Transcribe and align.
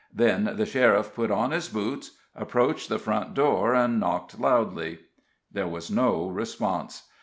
Then 0.11 0.53
the 0.55 0.65
sheriff 0.65 1.13
put 1.13 1.29
on 1.29 1.51
his 1.51 1.69
boots, 1.69 2.17
approached 2.35 2.89
the 2.89 2.97
front 2.97 3.35
door, 3.35 3.75
and 3.75 3.99
knocked 3.99 4.39
loudly. 4.39 4.97
There 5.51 5.67
was 5.67 5.91
no 5.91 6.25
response. 6.27 7.03